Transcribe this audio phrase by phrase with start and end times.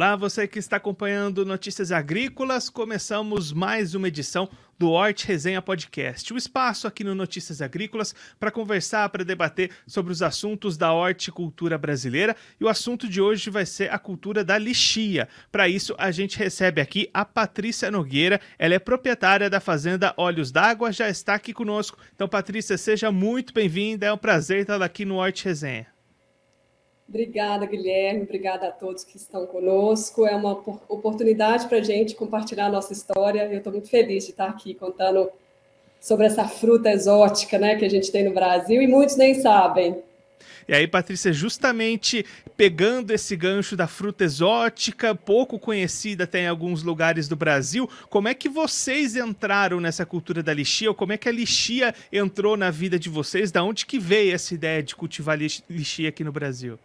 [0.00, 4.48] Olá, você que está acompanhando Notícias Agrícolas, começamos mais uma edição
[4.78, 10.10] do Hort Resenha Podcast, o espaço aqui no Notícias Agrícolas para conversar, para debater sobre
[10.10, 14.56] os assuntos da horticultura brasileira e o assunto de hoje vai ser a cultura da
[14.56, 15.28] lixia.
[15.52, 20.50] Para isso, a gente recebe aqui a Patrícia Nogueira, ela é proprietária da fazenda Olhos
[20.50, 21.98] d'Água, já está aqui conosco.
[22.14, 25.99] Então, Patrícia, seja muito bem-vinda, é um prazer estar aqui no Hort Resenha.
[27.10, 28.22] Obrigada, Guilherme.
[28.22, 30.24] Obrigada a todos que estão conosco.
[30.24, 30.52] É uma
[30.88, 33.48] oportunidade para a gente compartilhar a nossa história.
[33.50, 35.28] Eu estou muito feliz de estar aqui contando
[36.00, 40.00] sobre essa fruta exótica né, que a gente tem no Brasil e muitos nem sabem.
[40.68, 42.24] E aí, Patrícia, justamente
[42.56, 48.28] pegando esse gancho da fruta exótica, pouco conhecida até em alguns lugares do Brasil, como
[48.28, 50.88] é que vocês entraram nessa cultura da lixia?
[50.88, 53.50] Ou como é que a lixia entrou na vida de vocês?
[53.50, 56.78] Da onde que veio essa ideia de cultivar lixia aqui no Brasil?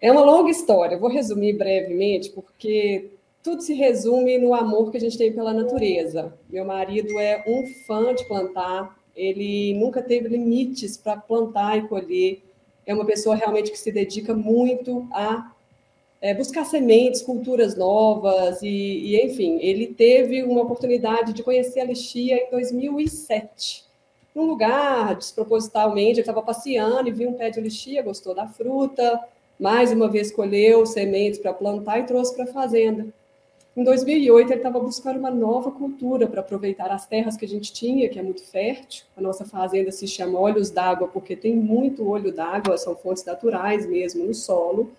[0.00, 3.10] É uma longa história, vou resumir brevemente, porque
[3.42, 6.32] tudo se resume no amor que a gente tem pela natureza.
[6.48, 12.42] Meu marido é um fã de plantar, ele nunca teve limites para plantar e colher.
[12.86, 15.52] É uma pessoa realmente que se dedica muito a
[16.20, 21.84] é, buscar sementes, culturas novas, e, e, enfim, ele teve uma oportunidade de conhecer a
[21.84, 23.84] lixia em 2007.
[24.34, 29.20] Num lugar, despropositalmente, ele estava passeando e viu um pé de lixia, gostou da fruta,
[29.58, 33.06] mais uma vez colheu sementes para plantar e trouxe para a fazenda.
[33.76, 37.72] Em 2008, ele estava buscando uma nova cultura para aproveitar as terras que a gente
[37.72, 39.04] tinha, que é muito fértil.
[39.16, 43.86] A nossa fazenda se chama Olhos d'Água, porque tem muito olho d'água, são fontes naturais
[43.86, 44.90] mesmo no solo.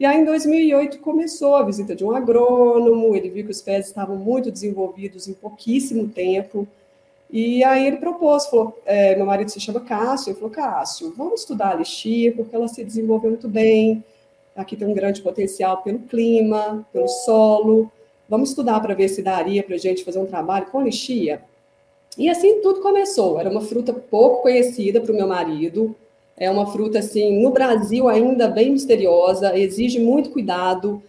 [0.00, 3.86] E aí, em 2008, começou a visita de um agrônomo, ele viu que os pés
[3.86, 6.66] estavam muito desenvolvidos em pouquíssimo tempo,
[7.34, 11.40] e aí ele propôs, falou, é, meu marido se chama Cássio, ele falou, Cássio, vamos
[11.40, 14.04] estudar a lixia, porque ela se desenvolveu muito bem,
[14.54, 17.90] aqui tem um grande potencial pelo clima, pelo solo,
[18.28, 21.42] vamos estudar para ver se daria para a gente fazer um trabalho com lixia.
[22.16, 25.92] E assim tudo começou, era uma fruta pouco conhecida para o meu marido,
[26.36, 31.02] é uma fruta, assim, no Brasil ainda bem misteriosa, exige muito cuidado,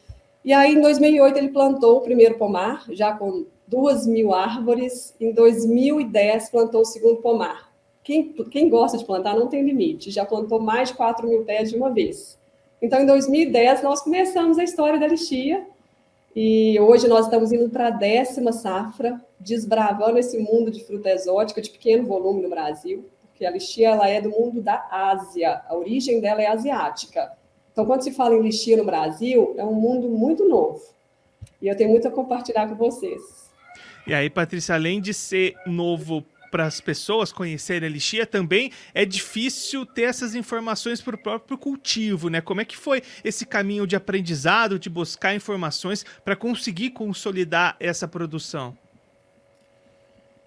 [0.43, 5.13] e aí, em 2008, ele plantou o primeiro pomar, já com duas mil árvores.
[5.19, 7.71] Em 2010, plantou o segundo pomar.
[8.03, 11.71] Quem, quem gosta de plantar não tem limite, já plantou mais de 4 mil pés
[11.71, 12.37] de uma vez.
[12.79, 15.65] Então, em 2010, nós começamos a história da lixia,
[16.35, 21.61] e hoje nós estamos indo para a décima safra, desbravando esse mundo de fruta exótica
[21.61, 25.75] de pequeno volume no Brasil, porque a lixia ela é do mundo da Ásia, a
[25.75, 27.31] origem dela é asiática.
[27.71, 30.81] Então, quando se fala em lixia no Brasil, é um mundo muito novo.
[31.61, 33.44] E eu tenho muito a compartilhar com vocês.
[34.07, 39.03] E aí, Patrícia, além de ser novo para as pessoas conhecerem a lixia, também é
[39.03, 42.39] difícil ter essas informações para o próprio cultivo, né?
[42.39, 48.07] Como é que foi esse caminho de aprendizado, de buscar informações para conseguir consolidar essa
[48.07, 48.77] produção?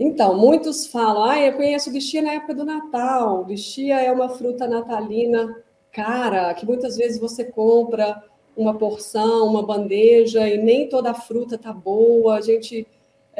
[0.01, 3.45] Então, muitos falam, ah, eu conheço lixia na época do Natal.
[3.49, 5.55] Lixia é uma fruta natalina
[5.93, 8.23] cara, que muitas vezes você compra
[8.57, 12.37] uma porção, uma bandeja, e nem toda a fruta tá boa.
[12.37, 12.87] A gente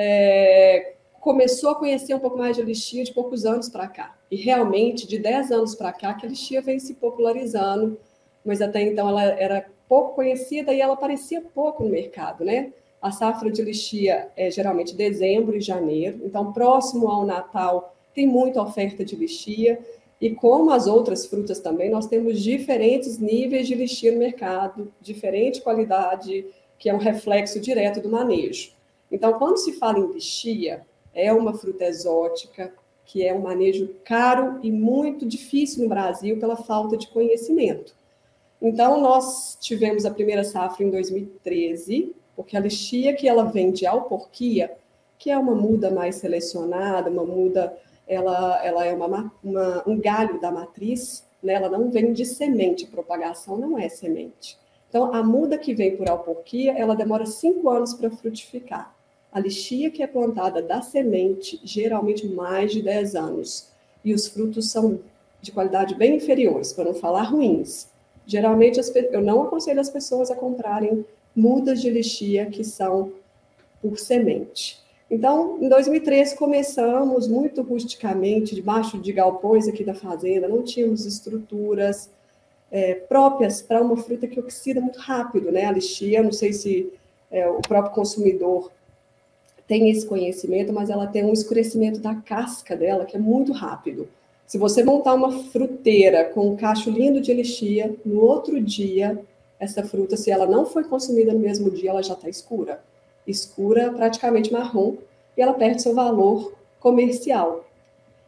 [0.01, 4.17] é, começou a conhecer um pouco mais de lixia de poucos anos para cá.
[4.31, 7.99] E realmente, de 10 anos para cá, que a lixia vem se popularizando,
[8.45, 12.73] mas até então ela era pouco conhecida e ela aparecia pouco no mercado, né?
[13.03, 18.63] A safra de lixia é geralmente dezembro e janeiro, então próximo ao Natal tem muita
[18.63, 19.81] oferta de lixia.
[20.21, 25.61] E como as outras frutas também, nós temos diferentes níveis de lixia no mercado, diferente
[25.61, 26.45] qualidade,
[26.79, 28.78] que é um reflexo direto do manejo.
[29.11, 32.73] Então, quando se fala em lixia, é uma fruta exótica
[33.09, 37.95] que é um manejo caro e muito difícil no Brasil pela falta de conhecimento.
[38.61, 43.87] Então, nós tivemos a primeira safra em 2013, porque a lixia que ela vem de
[43.87, 44.77] alporquia,
[45.19, 47.75] que é uma muda mais selecionada, uma muda,
[48.07, 51.55] ela, ela é uma, uma, um galho da matriz, né?
[51.55, 54.59] ela não vem de semente, propagação não é semente.
[54.89, 58.98] Então, a muda que vem por alporquia, ela demora cinco anos para frutificar.
[59.33, 63.69] A lixia que é plantada da semente, geralmente mais de 10 anos,
[64.05, 65.01] e os frutos são
[65.41, 67.89] de qualidade bem inferiores, para não falar ruins.
[68.27, 68.81] Geralmente,
[69.13, 71.05] eu não aconselho as pessoas a comprarem
[71.35, 73.13] mudas de lixia que são
[73.81, 74.81] por semente.
[75.11, 82.11] Então, em 2013, começamos muito rusticamente, debaixo de galpões aqui da fazenda, não tínhamos estruturas
[82.71, 85.65] é, próprias para uma fruta que oxida muito rápido, né?
[85.65, 86.93] A lixia, não sei se
[87.31, 88.71] é, o próprio consumidor
[89.69, 94.09] tem esse conhecimento, mas ela tem um escurecimento da casca dela que é muito rápido.
[94.47, 99.21] Se você montar uma fruteira com um cacho lindo de elixia, no outro dia
[99.61, 102.83] essa fruta, se ela não foi consumida no mesmo dia, ela já está escura.
[103.27, 104.95] Escura, praticamente marrom,
[105.37, 107.67] e ela perde seu valor comercial.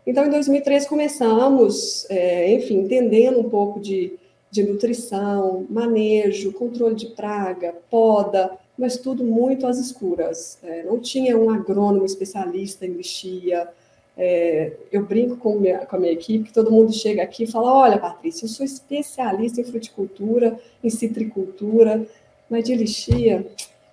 [0.06, 4.18] Então, em 2013, começamos, é, enfim, entendendo um pouco de,
[4.50, 10.58] de nutrição, manejo, controle de praga, poda, mas tudo muito às escuras.
[10.62, 13.68] É, não tinha um agrônomo especialista em lixia.
[14.16, 17.46] É, eu brinco com, minha, com a minha equipe, que todo mundo chega aqui e
[17.46, 22.06] fala: Olha, Patrícia, eu sou especialista em fruticultura, em citricultura,
[22.48, 23.46] mas de lixia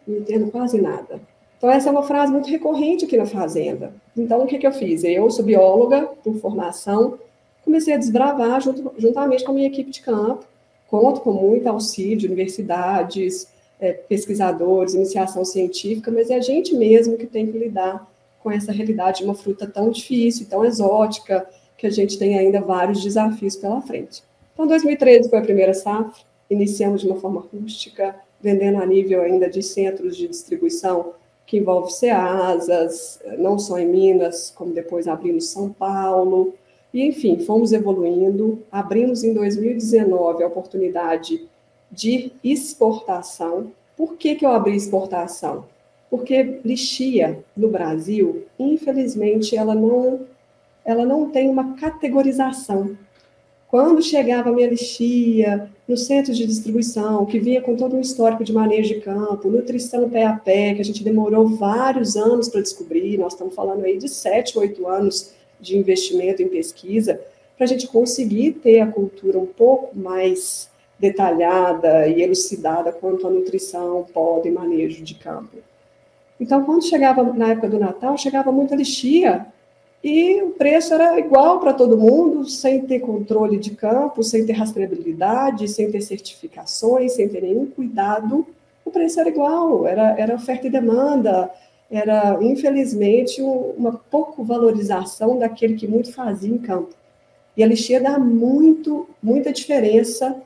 [0.08, 1.20] não entendo quase nada.
[1.58, 3.92] Então, essa é uma frase muito recorrente aqui na Fazenda.
[4.16, 5.04] Então, o que, que eu fiz?
[5.04, 7.20] Eu sou bióloga por formação,
[7.66, 10.46] comecei a desbravar junto, juntamente com a minha equipe de campo,
[10.88, 13.48] conto com muito auxílio de universidades,
[13.80, 18.10] é, pesquisadores, iniciação científica, mas é a gente mesmo que tem que lidar
[18.42, 21.48] com essa realidade de uma fruta tão difícil, tão exótica,
[21.78, 24.24] que a gente tem ainda vários desafios pela frente.
[24.54, 29.50] Então, 2013 foi a primeira safra, iniciamos de uma forma rústica, vendendo a nível ainda
[29.50, 31.14] de centros de distribuição
[31.46, 36.54] que envolve CEASAS, não só em Minas, como depois abrimos São Paulo,
[36.94, 38.64] e enfim, fomos evoluindo.
[38.72, 41.48] Abrimos em 2019 a oportunidade
[41.98, 43.72] de exportação.
[43.98, 45.66] Por que, que eu abri exportação?
[46.12, 50.22] Porque lixia no Brasil, infelizmente, ela não,
[50.86, 52.96] ela não tem uma categorização.
[53.68, 58.44] Quando chegava a minha lixia, no centro de distribuição, que vinha com todo um histórico
[58.44, 62.62] de manejo de campo, nutrição pé a pé, que a gente demorou vários anos para
[62.62, 67.20] descobrir, nós estamos falando aí de sete, oito anos de investimento em pesquisa,
[67.58, 73.30] para a gente conseguir ter a cultura um pouco mais detalhada e elucidada quanto à
[73.30, 75.58] nutrição, poda e manejo de campo.
[76.40, 79.46] Então, quando chegava na época do Natal, chegava muita lixia
[80.04, 84.54] e o preço era igual para todo mundo, sem ter controle de campo, sem ter
[84.54, 88.46] rastreabilidade, sem ter certificações, sem ter nenhum cuidado.
[88.86, 91.52] O preço era igual, era, era oferta e demanda,
[91.90, 96.94] era, infelizmente, uma pouco valorização daquele que muito fazia em campo.
[97.56, 100.40] E a lixia dá muito, muita diferença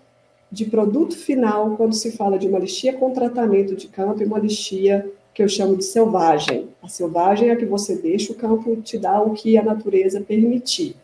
[0.51, 4.39] de produto final quando se fala de uma lixia com tratamento de campo e uma
[4.39, 6.67] lixia que eu chamo de selvagem.
[6.83, 10.19] A selvagem é a que você deixa o campo te dar o que a natureza
[10.19, 10.95] permitir.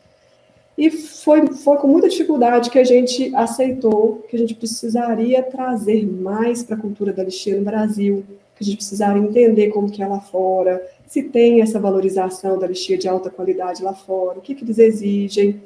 [0.78, 6.06] E foi, foi com muita dificuldade que a gente aceitou que a gente precisaria trazer
[6.06, 8.24] mais para a cultura da lixia no Brasil,
[8.56, 12.68] que a gente precisaria entender como que é lá fora, se tem essa valorização da
[12.68, 15.62] lixia de alta qualidade lá fora, o que, que eles exigem.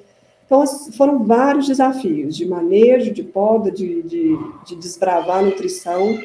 [0.52, 6.22] Então, foram vários desafios de manejo, de poda, de, de, de desbravar a nutrição,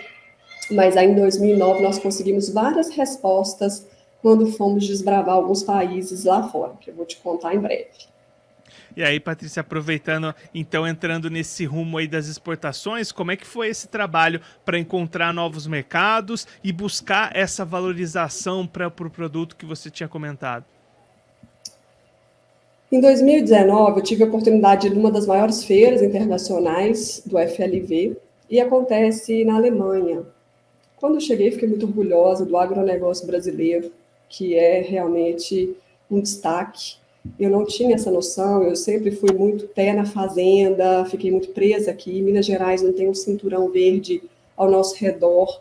[0.69, 3.87] mas aí em 2009 nós conseguimos várias respostas
[4.21, 7.87] quando fomos desbravar alguns países lá fora, que eu vou te contar em breve.
[8.97, 13.69] E aí, Patrícia, aproveitando, então, entrando nesse rumo aí das exportações, como é que foi
[13.69, 19.65] esse trabalho para encontrar novos mercados e buscar essa valorização para o pro produto que
[19.65, 20.65] você tinha comentado?
[22.97, 28.17] Em 2019, eu tive a oportunidade de uma das maiores feiras internacionais do FLV,
[28.49, 30.23] e acontece na Alemanha,
[30.97, 33.93] quando eu cheguei, fiquei muito orgulhosa do agronegócio brasileiro,
[34.31, 35.77] que é realmente
[36.11, 36.97] um destaque.
[37.39, 41.91] Eu não tinha essa noção, eu sempre fui muito pé na fazenda, fiquei muito presa
[41.91, 42.23] aqui.
[42.23, 44.23] Minas Gerais não tem um cinturão verde
[44.57, 45.61] ao nosso redor.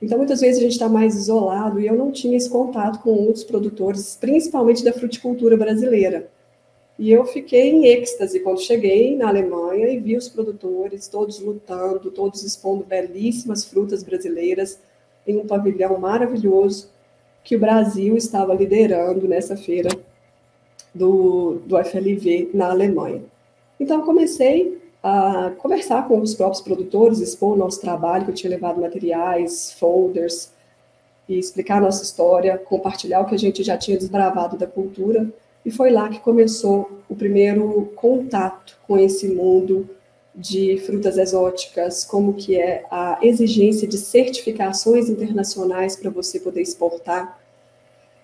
[0.00, 3.10] Então, muitas vezes a gente está mais isolado e eu não tinha esse contato com
[3.10, 6.30] outros produtores, principalmente da fruticultura brasileira.
[7.00, 12.10] E eu fiquei em êxtase quando cheguei na Alemanha e vi os produtores todos lutando,
[12.10, 14.78] todos expondo belíssimas frutas brasileiras
[15.26, 16.90] em um pavilhão maravilhoso
[17.42, 19.88] que o Brasil estava liderando nessa feira
[20.94, 23.22] do, do FLV na Alemanha.
[23.80, 28.50] Então, comecei a conversar com os próprios produtores, expor o nosso trabalho, que eu tinha
[28.50, 30.52] levado materiais, folders,
[31.26, 35.26] e explicar a nossa história, compartilhar o que a gente já tinha desbravado da cultura
[35.64, 39.88] e foi lá que começou o primeiro contato com esse mundo
[40.34, 47.38] de frutas exóticas, como que é a exigência de certificações internacionais para você poder exportar.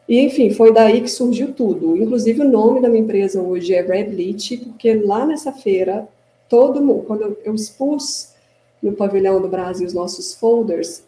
[0.09, 1.97] E, enfim, foi daí que surgiu tudo.
[1.97, 6.09] Inclusive, o nome da minha empresa hoje é Red Leach, porque lá nessa feira,
[6.49, 8.31] todo mundo, quando eu expus
[8.81, 11.02] no pavilhão do Brasil os nossos folders,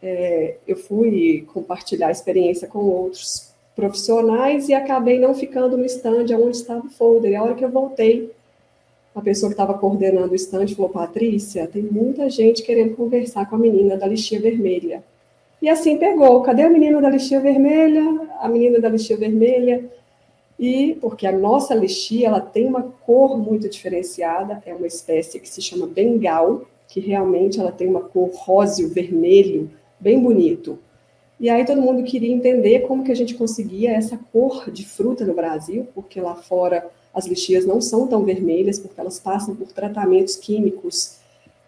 [0.00, 3.45] é, eu fui compartilhar a experiência com outros
[3.76, 7.32] profissionais e acabei não ficando no stand onde estava o folder.
[7.32, 8.32] E a hora que eu voltei,
[9.14, 13.56] a pessoa que estava coordenando o stand falou: Patrícia, tem muita gente querendo conversar com
[13.56, 15.04] a menina da lixia vermelha.
[15.60, 18.02] E assim pegou: cadê a menina da lixia vermelha?
[18.40, 19.84] A menina da lixia vermelha.
[20.58, 25.48] E porque a nossa lixia ela tem uma cor muito diferenciada, é uma espécie que
[25.48, 30.78] se chama bengal, que realmente ela tem uma cor róseo, vermelho, bem bonito.
[31.38, 35.24] E aí todo mundo queria entender como que a gente conseguia essa cor de fruta
[35.24, 39.68] no Brasil, porque lá fora as lixias não são tão vermelhas, porque elas passam por
[39.68, 41.18] tratamentos químicos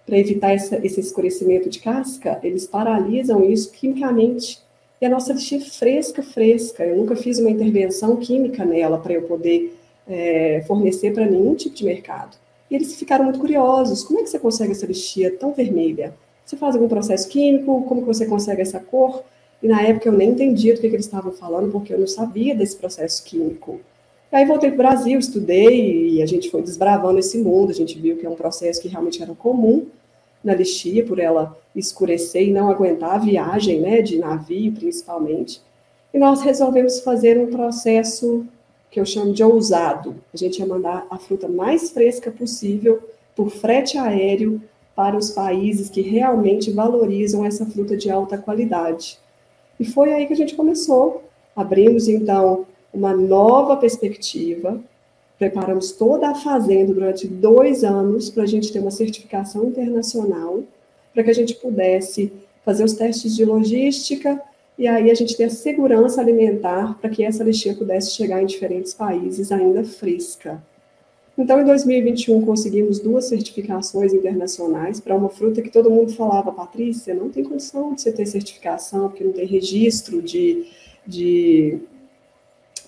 [0.08, 4.58] para evitar essa, esse escurecimento de casca, eles paralisam isso quimicamente.
[5.00, 6.82] E a nossa lixia é fresca, fresca.
[6.82, 11.76] Eu nunca fiz uma intervenção química nela para eu poder é, fornecer para nenhum tipo
[11.76, 12.38] de mercado.
[12.70, 14.02] E eles ficaram muito curiosos.
[14.02, 16.14] Como é que você consegue essa lixia tão vermelha?
[16.44, 17.82] Você faz algum processo químico?
[17.82, 19.22] Como que você consegue essa cor?
[19.62, 22.06] E na época eu nem entendia do que, que eles estavam falando, porque eu não
[22.06, 23.80] sabia desse processo químico.
[24.30, 27.70] E aí voltei para o Brasil, estudei e a gente foi desbravando esse mundo.
[27.70, 29.86] A gente viu que é um processo que realmente era comum
[30.44, 35.60] na lixia, por ela escurecer e não aguentar a viagem, né, de navio principalmente.
[36.12, 38.46] E nós resolvemos fazer um processo
[38.90, 40.16] que eu chamo de ousado.
[40.32, 43.02] A gente ia mandar a fruta mais fresca possível
[43.34, 44.60] por frete aéreo
[44.94, 49.18] para os países que realmente valorizam essa fruta de alta qualidade.
[49.78, 51.24] E foi aí que a gente começou.
[51.54, 54.80] Abrimos então uma nova perspectiva,
[55.38, 60.62] preparamos toda a fazenda durante dois anos para a gente ter uma certificação internacional,
[61.12, 62.32] para que a gente pudesse
[62.64, 64.40] fazer os testes de logística
[64.78, 68.46] e aí a gente ter a segurança alimentar para que essa lixia pudesse chegar em
[68.46, 70.62] diferentes países ainda fresca.
[71.38, 77.14] Então, em 2021, conseguimos duas certificações internacionais para uma fruta que todo mundo falava, Patrícia,
[77.14, 80.66] não tem condição de você ter certificação, porque não tem registro de,
[81.06, 81.78] de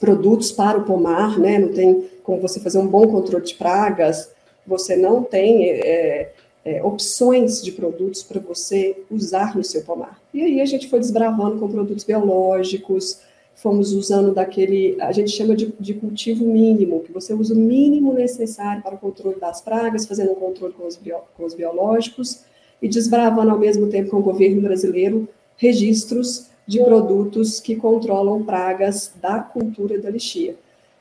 [0.01, 1.61] produtos para o pomar, né?
[1.61, 4.33] não tem como você fazer um bom controle de pragas,
[4.67, 6.33] você não tem é,
[6.65, 10.21] é, opções de produtos para você usar no seu pomar.
[10.35, 13.21] E aí a gente foi desbravando com produtos biológicos,
[13.63, 18.13] fomos usando daquele, a gente chama de, de, cultivo mínimo, que você usa o mínimo
[18.15, 22.41] necessário para o controle das pragas, fazendo um controle com os, bio, com os biológicos
[22.81, 29.13] e desbravando ao mesmo tempo com o governo brasileiro registros de produtos que controlam pragas
[29.21, 30.57] da cultura da lixia.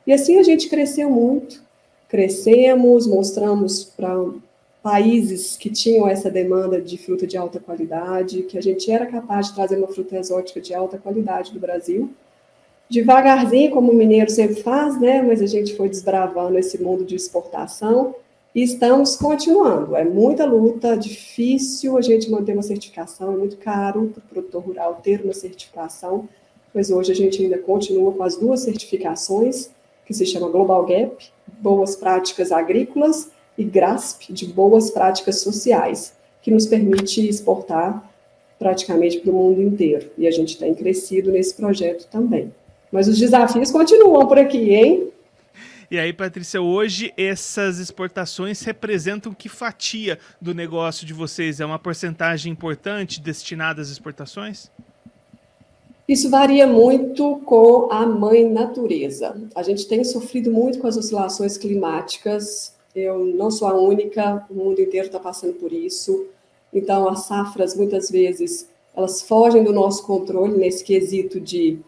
[0.05, 1.61] E assim a gente cresceu muito,
[2.09, 4.31] crescemos, mostramos para
[4.83, 9.47] países que tinham essa demanda de fruta de alta qualidade, que a gente era capaz
[9.47, 12.13] de trazer uma fruta exótica de alta qualidade do Brasil.
[12.89, 15.21] Devagarzinho, como o mineiro sempre faz, né?
[15.21, 18.15] Mas a gente foi desbravando esse mundo de exportação
[18.53, 19.95] e estamos continuando.
[19.95, 24.63] É muita luta, difícil a gente manter uma certificação, é muito caro para o produtor
[24.63, 26.27] rural ter uma certificação,
[26.73, 29.69] mas hoje a gente ainda continua com as duas certificações,
[30.03, 31.15] que se chama Global Gap,
[31.59, 38.09] Boas Práticas Agrícolas, e GRASP, de Boas Práticas Sociais, que nos permite exportar
[38.57, 40.09] praticamente para o mundo inteiro.
[40.17, 42.51] E a gente tem crescido nesse projeto também.
[42.91, 45.11] Mas os desafios continuam por aqui, hein?
[45.91, 51.59] E aí, Patrícia, hoje essas exportações representam que fatia do negócio de vocês?
[51.59, 54.69] É uma porcentagem importante destinada às exportações?
[56.07, 59.35] Isso varia muito com a mãe natureza.
[59.55, 62.73] A gente tem sofrido muito com as oscilações climáticas.
[62.95, 66.27] Eu não sou a única, o mundo inteiro está passando por isso.
[66.73, 71.79] Então, as safras, muitas vezes, elas fogem do nosso controle nesse quesito de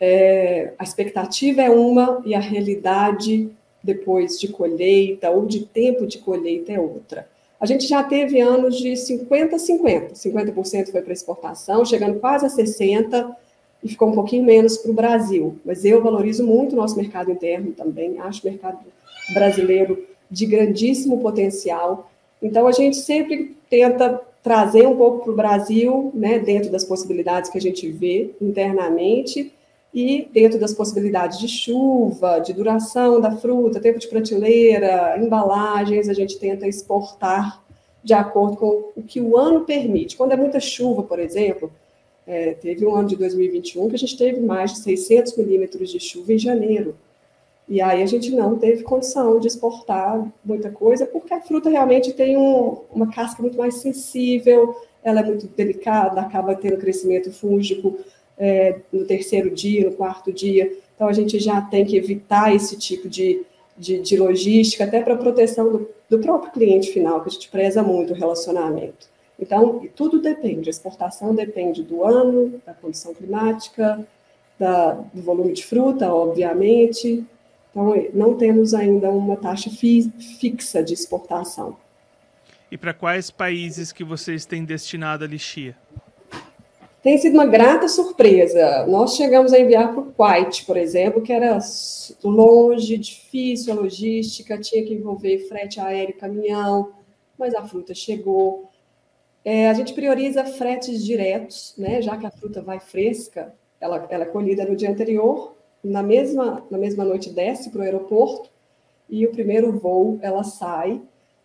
[0.00, 3.50] é, a expectativa é uma e a realidade
[3.82, 7.28] depois de colheita ou de tempo de colheita é outra.
[7.60, 13.34] A gente já teve anos de 50-50, 50%, foi para exportação, chegando quase a 60%
[13.82, 15.58] e ficou um pouquinho menos para o Brasil.
[15.64, 18.78] Mas eu valorizo muito o nosso mercado interno também, acho o mercado
[19.32, 22.10] brasileiro de grandíssimo potencial.
[22.42, 27.48] Então, a gente sempre tenta trazer um pouco para o Brasil, né, dentro das possibilidades
[27.50, 29.52] que a gente vê internamente,
[29.94, 36.12] e dentro das possibilidades de chuva, de duração da fruta, tempo de prateleira, embalagens, a
[36.12, 37.62] gente tenta exportar
[38.02, 40.16] de acordo com o que o ano permite.
[40.16, 41.72] Quando é muita chuva, por exemplo,
[42.26, 46.00] é, teve um ano de 2021 que a gente teve mais de 600 milímetros de
[46.00, 46.96] chuva em janeiro.
[47.68, 52.12] E aí a gente não teve condição de exportar muita coisa, porque a fruta realmente
[52.12, 54.74] tem um, uma casca muito mais sensível,
[55.04, 57.96] ela é muito delicada, acaba tendo crescimento fúngico
[58.38, 60.72] é, no terceiro dia, no quarto dia.
[60.94, 63.42] Então, a gente já tem que evitar esse tipo de,
[63.76, 67.82] de, de logística, até para proteção do, do, próprio cliente final, que a gente preza
[67.82, 69.08] muito o relacionamento.
[69.38, 70.68] Então, tudo depende.
[70.68, 74.06] A exportação depende do ano, da condição climática,
[74.58, 77.24] da, do volume de fruta, obviamente.
[77.70, 81.76] Então, não temos ainda uma taxa fi, fixa de exportação.
[82.70, 85.76] E para quais países que vocês têm destinado a lixia?
[87.04, 88.86] Tem sido uma grata surpresa.
[88.86, 91.58] Nós chegamos a enviar para o Kuwait, por exemplo, que era
[92.24, 96.94] longe, difícil a logística, tinha que envolver frete aéreo caminhão,
[97.38, 98.70] mas a fruta chegou.
[99.44, 102.00] É, a gente prioriza fretes diretos, né?
[102.00, 106.64] Já que a fruta vai fresca, ela, ela é colhida no dia anterior, na mesma,
[106.70, 108.48] na mesma noite desce para o aeroporto
[109.10, 111.02] e o primeiro voo ela sai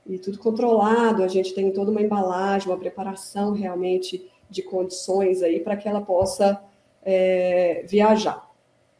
[0.07, 1.21] e tudo controlado.
[1.21, 6.01] A gente tem toda uma embalagem, uma preparação realmente de condições aí para que ela
[6.01, 6.61] possa
[7.03, 8.49] é, viajar.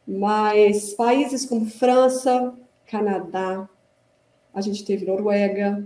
[0.07, 2.53] Mas países como França,
[2.85, 3.69] Canadá,
[4.53, 5.85] a gente teve Noruega,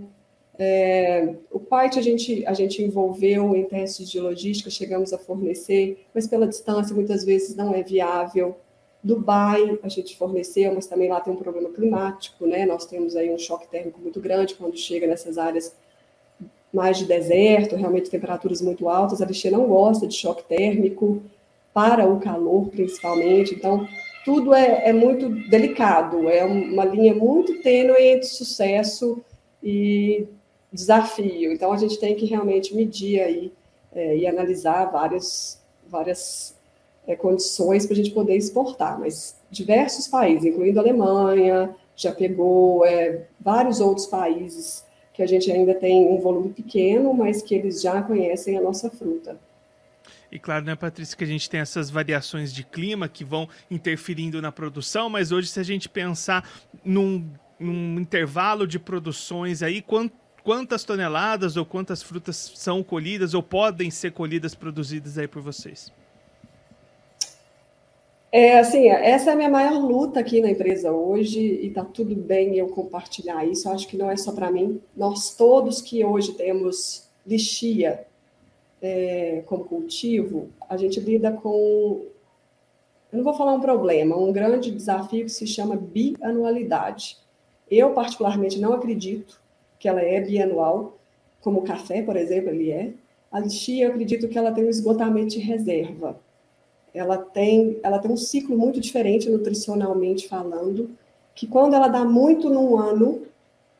[0.58, 6.06] é, o parte a gente, a gente envolveu em testes de logística, chegamos a fornecer,
[6.14, 8.56] mas pela distância muitas vezes não é viável.
[9.02, 12.64] Dubai a gente forneceu, mas também lá tem um problema climático, né?
[12.64, 15.76] Nós temos aí um choque térmico muito grande quando chega nessas áreas
[16.74, 19.22] mais de deserto, realmente temperaturas muito altas.
[19.22, 21.22] A lixeira não gosta de choque térmico
[21.72, 23.54] para o calor, principalmente.
[23.54, 23.86] Então,
[24.24, 29.22] tudo é, é muito delicado, é uma linha muito tênue entre sucesso
[29.62, 30.26] e
[30.72, 31.52] desafio.
[31.52, 33.52] Então, a gente tem que realmente medir aí
[33.94, 36.56] é, e analisar várias, várias
[37.06, 38.98] é, condições para a gente poder exportar.
[38.98, 45.50] Mas diversos países, incluindo a Alemanha, já pegou é, vários outros países que a gente
[45.50, 49.38] ainda tem um volume pequeno, mas que eles já conhecem a nossa fruta.
[50.30, 54.42] E claro, né, Patrícia, que a gente tem essas variações de clima que vão interferindo
[54.42, 56.46] na produção, mas hoje, se a gente pensar
[56.84, 57.24] num,
[57.58, 63.90] num intervalo de produções aí, quanto quantas toneladas ou quantas frutas são colhidas ou podem
[63.90, 65.90] ser colhidas, produzidas aí por vocês?
[68.36, 72.16] É, assim, essa é a minha maior luta aqui na empresa hoje e tá tudo
[72.16, 73.68] bem eu compartilhar isso.
[73.68, 74.80] Eu acho que não é só para mim.
[74.96, 78.04] Nós todos que hoje temos lixia
[78.82, 82.06] é, como cultivo, a gente lida com,
[83.12, 87.18] eu não vou falar um problema, um grande desafio que se chama bianualidade.
[87.70, 89.40] Eu particularmente não acredito
[89.78, 90.98] que ela é bianual,
[91.40, 92.94] como o café, por exemplo, ele é.
[93.30, 96.18] A lixia, eu acredito que ela tem um esgotamento de reserva.
[96.94, 100.90] Ela tem, ela tem um ciclo muito diferente nutricionalmente falando,
[101.34, 103.22] que quando ela dá muito num ano,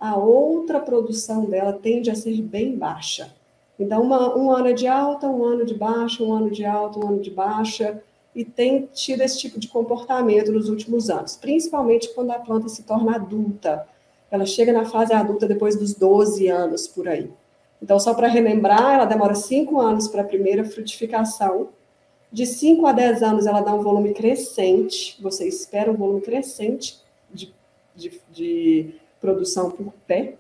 [0.01, 3.33] a outra produção dela tende a ser bem baixa.
[3.79, 6.99] Então, uma, um ano é de alta, um ano de baixa, um ano de alta,
[6.99, 8.03] um ano de baixa,
[8.35, 12.83] e tem tido esse tipo de comportamento nos últimos anos, principalmente quando a planta se
[12.83, 13.87] torna adulta.
[14.31, 17.31] Ela chega na fase adulta depois dos 12 anos, por aí.
[17.81, 21.69] Então, só para relembrar, ela demora 5 anos para a primeira frutificação.
[22.35, 25.17] De 5 a 10 anos, ela dá um volume crescente.
[25.23, 26.99] Você espera um volume crescente
[27.33, 27.55] de,
[27.95, 30.35] de, de produção por pé.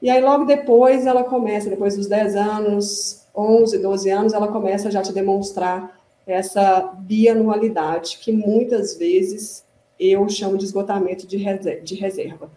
[0.00, 4.90] E aí, logo depois, ela começa, depois dos 10 anos, 11, 12 anos, ela começa
[4.90, 9.62] já a te demonstrar essa bianualidade, que muitas vezes
[10.00, 12.50] eu chamo de esgotamento de reserva.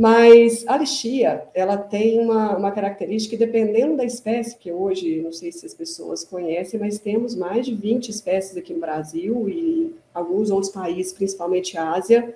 [0.00, 5.52] Mas a lixia, ela tem uma, uma característica, dependendo da espécie, que hoje, não sei
[5.52, 10.50] se as pessoas conhecem, mas temos mais de 20 espécies aqui no Brasil e alguns
[10.50, 12.34] outros países, principalmente a Ásia,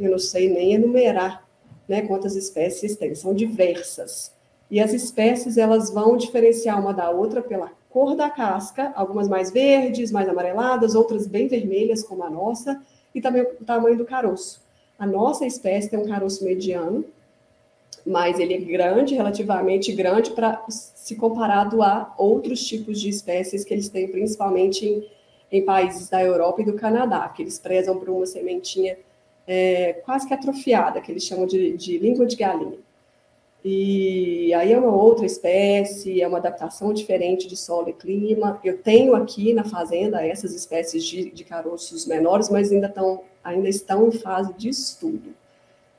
[0.00, 1.46] eu não sei nem enumerar
[1.86, 4.32] né, quantas espécies tem, são diversas.
[4.70, 9.50] E as espécies, elas vão diferenciar uma da outra pela cor da casca, algumas mais
[9.50, 12.80] verdes, mais amareladas, outras bem vermelhas, como a nossa,
[13.14, 14.61] e também o tamanho do caroço.
[15.02, 17.04] A nossa espécie tem um caroço mediano,
[18.06, 23.74] mas ele é grande, relativamente grande, para se comparado a outros tipos de espécies que
[23.74, 25.04] eles têm, principalmente em,
[25.50, 28.96] em países da Europa e do Canadá, que eles prezam por uma sementinha
[29.44, 32.78] é, quase que atrofiada, que eles chamam de, de língua de galinha.
[33.64, 38.60] E aí é uma outra espécie, é uma adaptação diferente de solo e clima.
[38.62, 43.68] Eu tenho aqui na fazenda essas espécies de, de caroços menores, mas ainda, tão, ainda
[43.68, 45.34] estão em fase de estudo.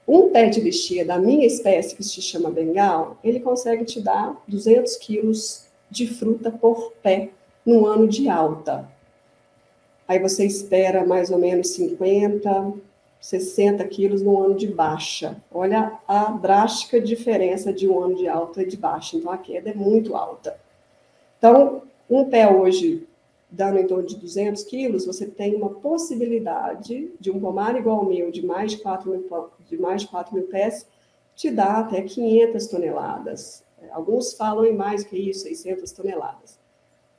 [0.07, 4.41] Um pé de lixia da minha espécie, que se chama bengal, ele consegue te dar
[4.47, 7.29] 200 quilos de fruta por pé
[7.65, 8.89] no ano de alta.
[10.07, 12.73] Aí você espera mais ou menos 50,
[13.21, 15.37] 60 quilos no ano de baixa.
[15.49, 19.15] Olha a drástica diferença de um ano de alta e de baixa.
[19.15, 20.57] Então, a queda é muito alta.
[21.37, 23.07] Então, um pé hoje,
[23.53, 28.05] dando em torno de 200 quilos, você tem uma possibilidade de um pomar igual ao
[28.05, 29.23] meu, de mais de 4 mil,
[29.69, 30.87] de mais de 4 mil pés,
[31.35, 33.63] te dá até 500 toneladas.
[33.91, 36.57] Alguns falam em mais que isso, 600 toneladas.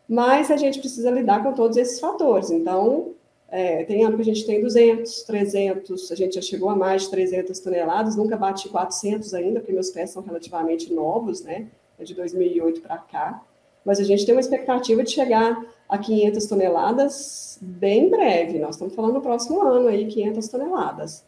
[0.09, 2.51] Mas a gente precisa lidar com todos esses fatores.
[2.51, 3.12] Então,
[3.49, 7.03] é, tem ano que a gente tem 200, 300, a gente já chegou a mais
[7.03, 11.68] de 300 toneladas, nunca bati 400 ainda, porque meus pés são relativamente novos, né?
[11.97, 13.40] É de 2008 para cá.
[13.85, 18.59] Mas a gente tem uma expectativa de chegar a 500 toneladas bem breve.
[18.59, 21.25] Nós estamos falando no próximo ano aí, 500 toneladas.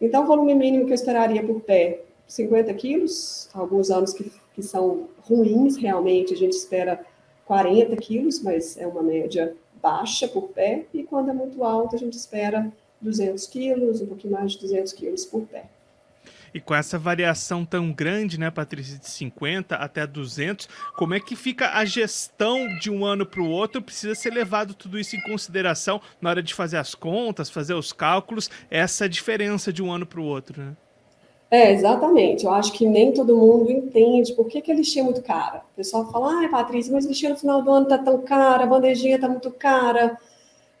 [0.00, 4.62] Então, o volume mínimo que eu esperaria por pé 50 quilos, alguns anos que, que
[4.62, 7.04] são ruins realmente, a gente espera
[7.44, 11.98] 40 quilos, mas é uma média baixa por pé, e quando é muito alta, a
[11.98, 15.64] gente espera 200 quilos, um pouquinho mais de 200 quilos por pé.
[16.54, 21.34] E com essa variação tão grande, né, Patrícia, de 50 até 200, como é que
[21.34, 23.80] fica a gestão de um ano para o outro?
[23.80, 27.92] Precisa ser levado tudo isso em consideração na hora de fazer as contas, fazer os
[27.92, 30.76] cálculos, essa diferença de um ano para o outro, né?
[31.50, 32.46] É, exatamente.
[32.46, 35.58] Eu acho que nem todo mundo entende por que, que a lixinha é muito cara.
[35.72, 38.64] O pessoal fala, ai, Patrícia, mas a lixinha no final do ano está tão cara,
[38.64, 40.18] a bandejinha está muito cara.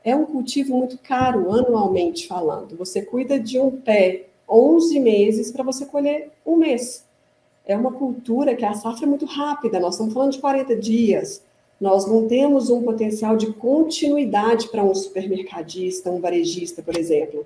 [0.02, 2.74] É um cultivo muito caro, anualmente falando.
[2.76, 7.04] Você cuida de um pé 11 meses para você colher um mês.
[7.64, 11.42] É uma cultura que a safra é muito rápida, nós estamos falando de 40 dias.
[11.80, 17.44] Nós não temos um potencial de continuidade para um supermercadista, um varejista, por exemplo.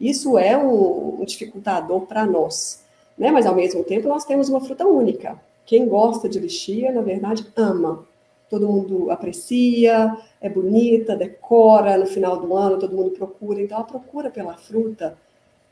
[0.00, 2.84] Isso é um, dificultador para nós.
[3.18, 3.30] Né?
[3.30, 5.36] Mas, ao mesmo tempo, nós temos uma fruta única.
[5.66, 8.04] Quem gosta de lixia, na verdade, ama.
[8.48, 13.60] Todo mundo aprecia, é bonita, decora no final do ano, todo mundo procura.
[13.60, 15.16] Então, a procura pela fruta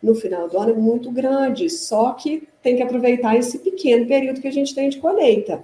[0.02, 4.40] no final do ano é muito grande, só que tem que aproveitar esse pequeno período
[4.40, 5.62] que a gente tem de colheita.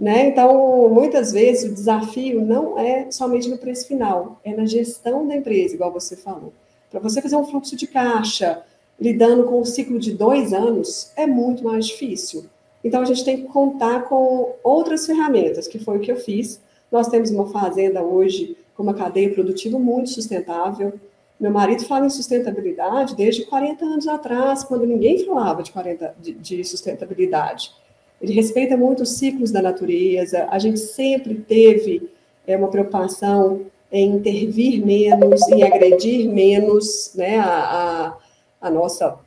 [0.00, 0.28] Né?
[0.28, 5.36] Então, muitas vezes o desafio não é somente no preço final, é na gestão da
[5.36, 6.52] empresa, igual você falou.
[6.90, 8.62] Para você fazer um fluxo de caixa,
[9.00, 12.46] lidando com um ciclo de dois anos, é muito mais difícil.
[12.82, 16.60] Então, a gente tem que contar com outras ferramentas, que foi o que eu fiz.
[16.90, 20.94] Nós temos uma fazenda hoje com uma cadeia produtiva muito sustentável,
[21.42, 26.34] meu marido fala em sustentabilidade desde 40 anos atrás, quando ninguém falava de, 40, de,
[26.34, 27.72] de sustentabilidade.
[28.20, 30.46] Ele respeita muito os ciclos da natureza.
[30.48, 32.08] A gente sempre teve
[32.46, 38.14] é, uma preocupação em intervir menos, em agredir menos né, a,
[38.60, 39.18] a, a nossa,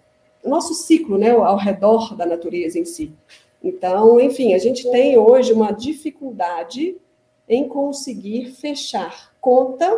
[0.41, 3.12] o nosso ciclo né, ao redor da natureza em si.
[3.62, 6.95] Então, enfim, a gente tem hoje uma dificuldade
[7.49, 9.91] em conseguir fechar conta,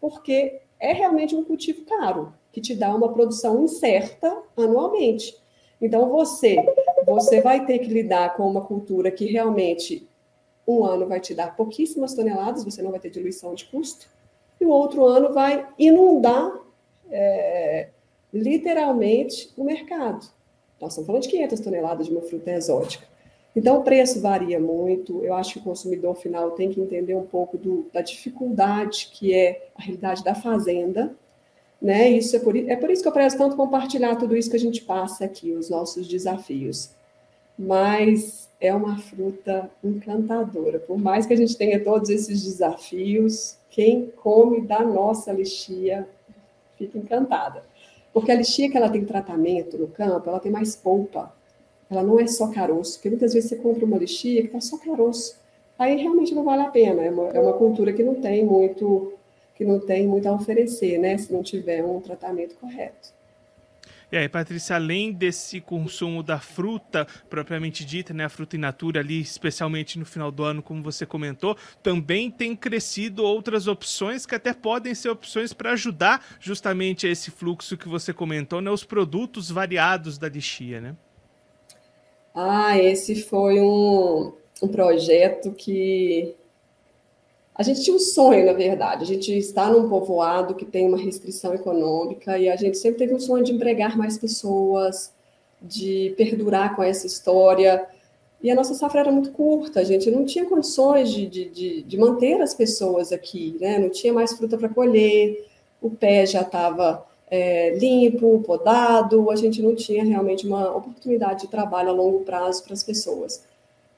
[0.00, 5.36] porque é realmente um cultivo caro, que te dá uma produção incerta anualmente.
[5.80, 6.56] Então, você,
[7.06, 10.08] você vai ter que lidar com uma cultura que realmente
[10.66, 14.08] um ano vai te dar pouquíssimas toneladas, você não vai ter diluição de custo,
[14.60, 16.52] e o outro ano vai inundar
[17.10, 17.88] é,
[18.32, 20.26] literalmente o mercado.
[20.80, 23.06] Nós estamos falando de 500 toneladas de uma fruta exótica.
[23.56, 25.24] Então, o preço varia muito.
[25.24, 29.32] Eu acho que o consumidor final tem que entender um pouco do, da dificuldade que
[29.32, 31.16] é a realidade da fazenda.
[31.80, 32.10] Né?
[32.10, 34.60] Isso é, por, é por isso que eu prezo tanto compartilhar tudo isso que a
[34.60, 36.90] gente passa aqui, os nossos desafios.
[37.58, 40.78] Mas é uma fruta encantadora.
[40.78, 46.06] Por mais que a gente tenha todos esses desafios, quem come da nossa lixia
[46.76, 47.64] fica encantada.
[48.12, 51.34] Porque a lixia que ela tem tratamento no campo, ela tem mais polpa,
[51.90, 54.76] ela não é só caroço, porque muitas vezes você compra uma lixia que está só
[54.78, 55.36] caroço.
[55.78, 57.02] Aí realmente não vale a pena.
[57.02, 59.12] É uma, é uma cultura que não tem muito
[59.54, 61.16] que não tem muito a oferecer, né?
[61.16, 63.16] Se não tiver um tratamento correto.
[64.12, 69.00] E aí, Patrícia, além desse consumo da fruta propriamente dita, né, a fruta in natura
[69.00, 74.34] ali, especialmente no final do ano, como você comentou, também tem crescido outras opções que
[74.34, 78.84] até podem ser opções para ajudar justamente a esse fluxo que você comentou, né, os
[78.84, 80.94] produtos variados da lixia, né?
[82.38, 84.30] Ah, esse foi um,
[84.62, 86.34] um projeto que
[87.54, 89.04] a gente tinha um sonho, na verdade.
[89.04, 93.14] A gente está num povoado que tem uma restrição econômica e a gente sempre teve
[93.14, 95.14] um sonho de empregar mais pessoas,
[95.62, 97.86] de perdurar com essa história.
[98.42, 101.82] E a nossa safra era muito curta, a gente não tinha condições de, de, de,
[101.84, 103.78] de manter as pessoas aqui, né?
[103.78, 105.48] não tinha mais fruta para colher,
[105.80, 111.48] o pé já estava é, limpo, podado, a gente não tinha realmente uma oportunidade de
[111.48, 113.42] trabalho a longo prazo para as pessoas.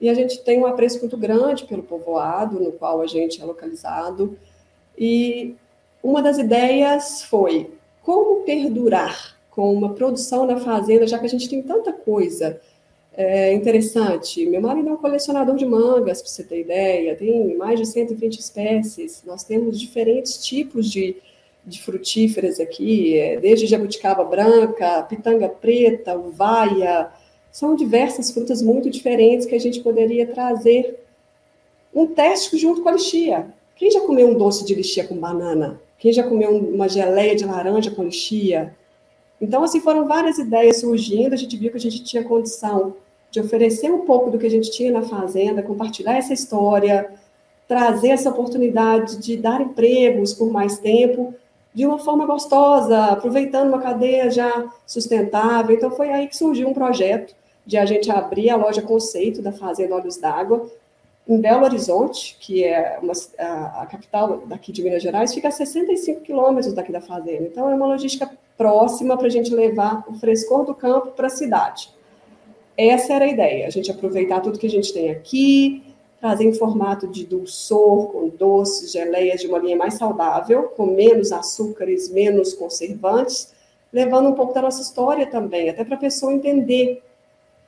[0.01, 3.45] E a gente tem um apreço muito grande pelo povoado no qual a gente é
[3.45, 4.39] localizado.
[4.97, 5.55] E
[6.03, 7.71] uma das ideias foi
[8.03, 12.61] como perdurar com uma produção na fazenda, já que a gente tem tanta coisa
[13.13, 14.47] é, interessante.
[14.47, 18.39] Meu marido é um colecionador de mangas, para você ter ideia, tem mais de 120
[18.39, 19.25] espécies.
[19.27, 21.17] Nós temos diferentes tipos de
[21.69, 27.11] de frutíferas aqui, é, desde jabuticaba branca, pitanga preta, uvaia,
[27.53, 30.99] são diversas frutas muito diferentes que a gente poderia trazer
[31.95, 33.47] um teste junto com a lixia.
[33.77, 35.81] Quem já comeu um doce de lixia com banana?
[35.99, 38.75] Quem já comeu uma geleia de laranja com lixia?
[39.41, 42.95] Então, assim, foram várias ideias surgindo, a gente viu que a gente tinha condição
[43.31, 47.13] de oferecer um pouco do que a gente tinha na fazenda, compartilhar essa história,
[47.67, 51.35] trazer essa oportunidade de dar empregos por mais tempo,
[51.79, 55.77] de uma forma gostosa, aproveitando uma cadeia já sustentável.
[55.77, 59.53] Então, foi aí que surgiu um projeto de a gente abrir a loja conceito da
[59.53, 60.69] Fazenda Olhos d'Água
[61.29, 65.53] em Belo Horizonte, que é uma, a, a, capital daqui de Minas Gerais, fica a
[65.53, 67.45] 65 quilômetros daqui da fazenda.
[67.45, 71.31] Então, é uma logística próxima para a gente levar o frescor do campo para a
[71.31, 71.91] cidade.
[72.77, 75.88] Essa era a ideia, a gente aproveitar tudo que a gente tem aqui,
[76.21, 81.33] trazer em formato de dulçor, com doces, geleias de uma linha mais saudável, com menos
[81.33, 83.53] açúcares, menos conservantes,
[83.93, 87.03] levando um pouco da nossa história também, até para a pessoa entender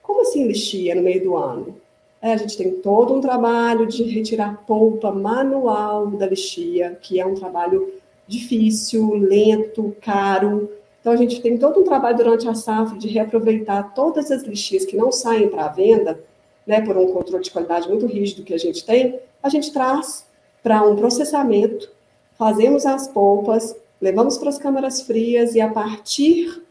[0.03, 1.77] como assim lixia no meio do ano.
[2.21, 7.25] É, a gente tem todo um trabalho de retirar polpa manual da lixia, que é
[7.25, 7.95] um trabalho
[8.27, 10.71] difícil, lento, caro.
[11.01, 14.85] Então, a gente tem todo um trabalho durante a safra de reaproveitar todas as lixias
[14.85, 16.21] que não saem para venda,
[16.71, 20.25] né, por um controle de qualidade muito rígido que a gente tem, a gente traz
[20.63, 21.91] para um processamento,
[22.39, 26.63] fazemos as polpas, levamos para as câmaras frias e a partir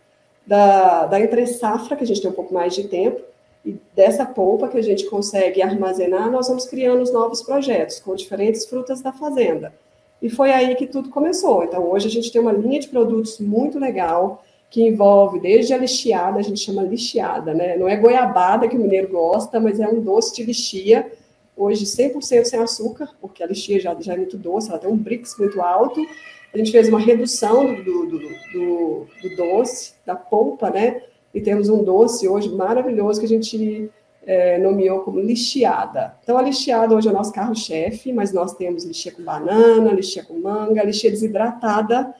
[0.48, 3.20] da, da entre-safra, que a gente tem um pouco mais de tempo,
[3.66, 8.16] e dessa polpa que a gente consegue armazenar, nós vamos criando os novos projetos com
[8.16, 9.74] diferentes frutas da fazenda.
[10.22, 11.66] E foi aí que tudo começou.
[11.66, 15.78] Então, hoje a gente tem uma linha de produtos muito legal, que envolve desde a
[15.78, 17.76] lixiada, a gente chama lixiada, né?
[17.76, 21.12] Não é goiabada que o mineiro gosta, mas é um doce de lixia,
[21.58, 24.98] hoje 100% sem açúcar, porque a lixia já, já é muito doce, ela tem um
[24.98, 26.06] brix muito alto.
[26.54, 31.02] A gente fez uma redução do, do, do, do doce, da polpa, né?
[31.34, 33.90] e temos um doce hoje maravilhoso que a gente
[34.26, 36.16] é, nomeou como lixiada.
[36.24, 40.24] Então, a lixiada hoje é o nosso carro-chefe, mas nós temos lixia com banana, lixia
[40.24, 42.14] com manga, lixia desidratada,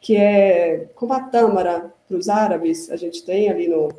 [0.00, 3.92] que é como a tâmara para os árabes, a gente tem ali no,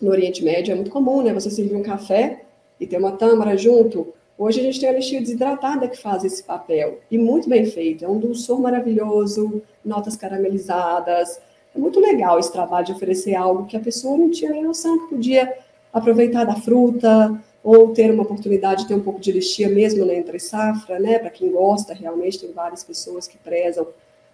[0.00, 1.32] no Oriente Médio, é muito comum, né?
[1.32, 2.42] Você servir um café
[2.78, 4.12] e ter uma tâmara junto.
[4.38, 8.04] Hoje a gente tem a lixia desidratada que faz esse papel, e muito bem feito.
[8.04, 11.40] É um dulçor maravilhoso, notas caramelizadas,
[11.74, 14.98] é muito legal esse trabalho de oferecer algo que a pessoa não tinha nem noção
[14.98, 15.56] que podia
[15.92, 20.14] aproveitar da fruta ou ter uma oportunidade de ter um pouco de lixia mesmo na
[20.14, 21.18] entre safra, né?
[21.18, 23.86] Para quem gosta, realmente tem várias pessoas que prezam,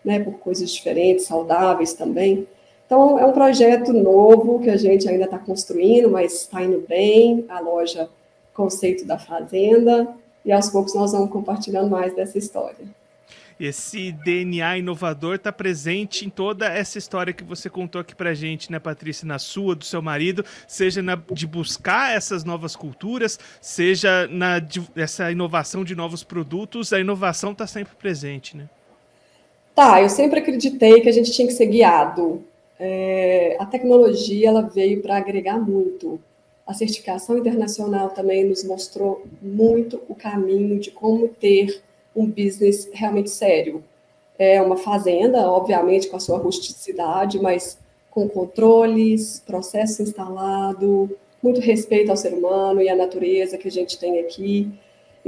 [0.07, 2.47] né, por coisas diferentes, saudáveis também.
[2.87, 7.45] Então é um projeto novo que a gente ainda está construindo, mas está indo bem.
[7.49, 8.09] A loja
[8.55, 10.09] Conceito da Fazenda
[10.45, 12.87] e aos poucos nós vamos compartilhando mais dessa história
[13.59, 18.71] esse DNA inovador está presente em toda essa história que você contou aqui para gente,
[18.71, 24.29] né, Patrícia, na sua, do seu marido, seja na, de buscar essas novas culturas, seja
[24.29, 28.69] na de, essa inovação de novos produtos, a inovação está sempre presente, né?
[29.77, 32.43] Tá, eu sempre acreditei que a gente tinha que ser guiado.
[32.81, 36.19] É, a tecnologia ela veio para agregar muito.
[36.67, 41.83] A certificação internacional também nos mostrou muito o caminho de como ter
[42.17, 43.85] um business realmente sério.
[44.39, 47.77] É uma fazenda, obviamente, com a sua rusticidade, mas
[48.11, 53.99] com controles, processo instalado, muito respeito ao ser humano e à natureza que a gente
[53.99, 54.73] tem aqui.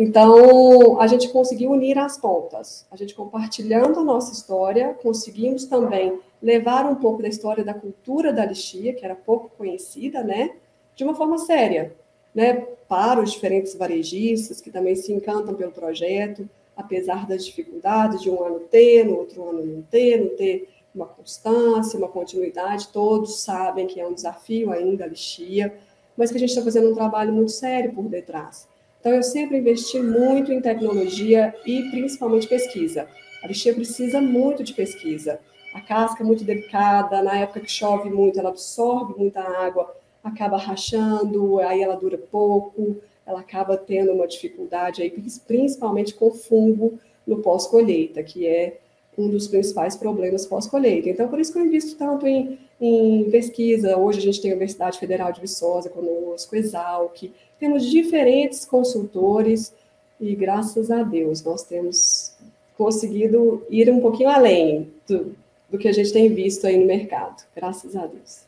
[0.01, 2.87] Então, a gente conseguiu unir as pontas.
[2.89, 8.33] A gente compartilhando a nossa história, conseguimos também levar um pouco da história da cultura
[8.33, 10.53] da lixia, que era pouco conhecida, né,
[10.95, 11.93] de uma forma séria,
[12.33, 18.31] né, para os diferentes varejistas que também se encantam pelo projeto apesar das dificuldades de
[18.31, 23.41] um ano ter, no outro ano não ter, não ter uma constância, uma continuidade, todos
[23.41, 25.75] sabem que é um desafio ainda a lixia,
[26.17, 28.69] mas que a gente está fazendo um trabalho muito sério por detrás.
[29.01, 33.07] Então, eu sempre investi muito em tecnologia e principalmente pesquisa.
[33.43, 35.41] A lixia precisa muito de pesquisa.
[35.75, 40.57] A casca é muito delicada, na época que chove muito, ela absorve muita água, acaba
[40.57, 45.11] rachando, aí ela dura pouco ela acaba tendo uma dificuldade aí,
[45.47, 48.79] principalmente com fungo no pós-colheita, que é
[49.19, 51.11] um dos principais problemas pós-colheita.
[51.11, 53.99] Então, por isso que eu invisto tanto em, em, pesquisa.
[53.99, 59.73] Hoje a gente tem a Universidade Federal de Viçosa conosco, Exalc, temos diferentes consultores
[60.21, 62.33] e, graças a Deus, nós temos
[62.77, 65.35] conseguido ir um pouquinho além do,
[65.69, 68.48] do que a gente tem visto aí no mercado, graças a Deus.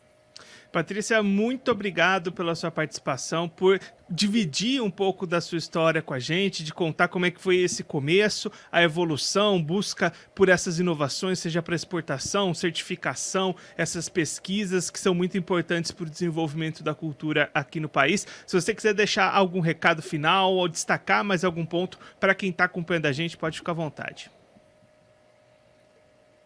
[0.72, 6.18] Patrícia, muito obrigado pela sua participação, por dividir um pouco da sua história com a
[6.20, 11.40] gente, de contar como é que foi esse começo, a evolução, busca por essas inovações,
[11.40, 17.50] seja para exportação, certificação, essas pesquisas que são muito importantes para o desenvolvimento da cultura
[17.52, 18.24] aqui no país.
[18.46, 22.64] Se você quiser deixar algum recado final ou destacar mais algum ponto para quem está
[22.64, 24.30] acompanhando a gente, pode ficar à vontade.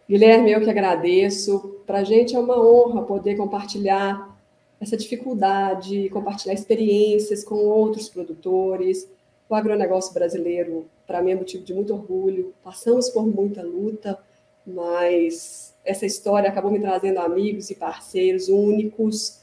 [0.09, 1.81] Guilherme, eu que agradeço.
[1.87, 4.39] Para a gente é uma honra poder compartilhar
[4.81, 9.09] essa dificuldade, compartilhar experiências com outros produtores.
[9.49, 12.55] O agronegócio brasileiro, para mim, é motivo de muito orgulho.
[12.63, 14.19] Passamos por muita luta,
[14.67, 19.41] mas essa história acabou me trazendo amigos e parceiros únicos.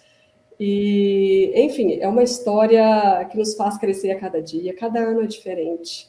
[0.59, 5.27] E, enfim, é uma história que nos faz crescer a cada dia, cada ano é
[5.27, 6.07] diferente.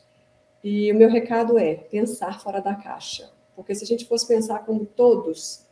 [0.63, 3.31] E o meu recado é pensar fora da caixa.
[3.55, 5.63] Porque se a gente fosse pensar como todos,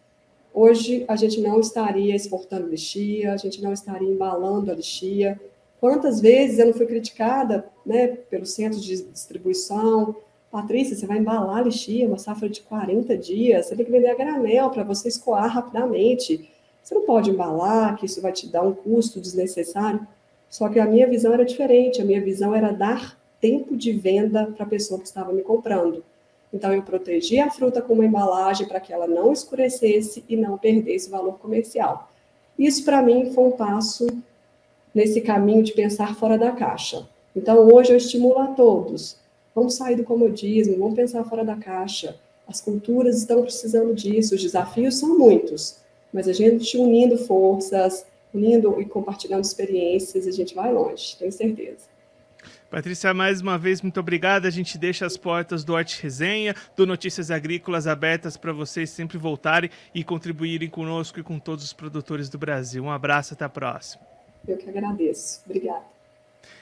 [0.53, 5.41] hoje a gente não estaria exportando lixia, a gente não estaria embalando a lixia.
[5.81, 10.15] Quantas vezes eu não fui criticada né, pelos centros de distribuição?
[10.51, 14.15] Patrícia, você vai embalar lixia, uma safra de 40 dias, você tem que vender a
[14.15, 16.51] granel para você escoar rapidamente.
[16.83, 20.07] Você não pode embalar, que isso vai te dar um custo desnecessário.
[20.49, 24.47] Só que a minha visão era diferente, a minha visão era dar tempo de venda
[24.47, 26.05] para a pessoa que estava me comprando.
[26.53, 30.59] Então, eu protegi a fruta com uma embalagem para que ela não escurecesse e não
[30.59, 32.11] perdesse valor comercial.
[32.59, 34.07] Isso, para mim, foi um passo
[34.95, 37.09] nesse caminho de pensar fora da caixa.
[37.35, 39.17] Então, hoje eu estimulo a todos.
[39.55, 42.17] Vamos sair do comodismo, vamos pensar fora da caixa.
[42.47, 45.77] As culturas estão precisando disso, os desafios são muitos,
[46.13, 51.89] mas a gente unindo forças, unindo e compartilhando experiências, a gente vai longe, tenho certeza.
[52.71, 54.47] Patrícia, mais uma vez, muito obrigada.
[54.47, 59.19] A gente deixa as portas do Horte Resenha, do Notícias Agrícolas abertas para vocês sempre
[59.19, 62.85] voltarem e contribuírem conosco e com todos os produtores do Brasil.
[62.85, 64.05] Um abraço, até a próxima.
[64.47, 65.43] Eu que agradeço.
[65.45, 65.85] Obrigada.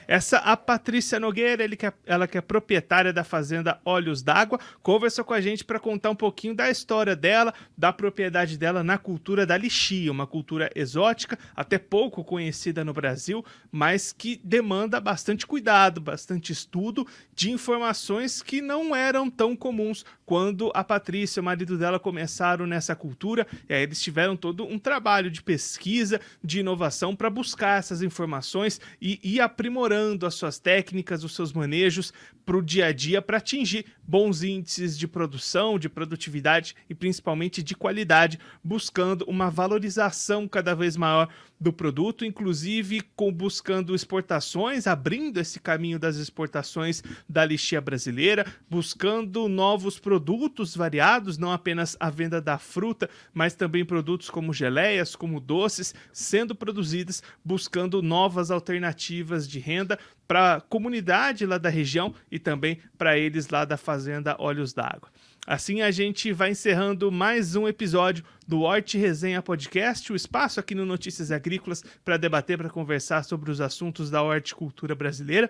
[0.09, 4.59] Essa a Patrícia Nogueira, ele que é, ela que é proprietária da fazenda Olhos d'Água,
[4.81, 8.97] conversou com a gente para contar um pouquinho da história dela, da propriedade dela na
[8.97, 15.45] cultura da lixia, uma cultura exótica, até pouco conhecida no Brasil, mas que demanda bastante
[15.45, 21.43] cuidado, bastante estudo de informações que não eram tão comuns quando a Patrícia e o
[21.43, 23.45] marido dela começaram nessa cultura.
[23.67, 28.81] E aí eles tiveram todo um trabalho de pesquisa, de inovação para buscar essas informações
[28.99, 32.13] e ir aprimorando as suas técnicas, os seus manejos
[32.45, 37.61] para o dia a dia para atingir bons índices de produção, de produtividade e principalmente
[37.61, 45.39] de qualidade, buscando uma valorização cada vez maior do produto, inclusive com buscando exportações, abrindo
[45.39, 52.41] esse caminho das exportações da lixia brasileira, buscando novos produtos variados, não apenas a venda
[52.41, 59.59] da fruta, mas também produtos como geleias, como doces, sendo produzidos, buscando novas alternativas de
[59.59, 59.88] renda
[60.27, 65.09] para a comunidade lá da região e também para eles lá da fazenda Olhos d'Água.
[65.47, 70.75] Assim a gente vai encerrando mais um episódio do Horte Resenha Podcast, o espaço aqui
[70.75, 75.49] no Notícias Agrícolas para debater, para conversar sobre os assuntos da horticultura brasileira.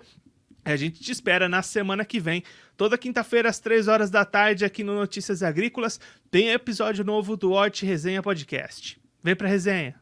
[0.63, 2.43] A gente te espera na semana que vem,
[2.77, 5.99] toda quinta-feira às três horas da tarde aqui no Notícias Agrícolas,
[6.29, 8.99] tem episódio novo do Horte Resenha Podcast.
[9.23, 9.95] Vem pra resenha!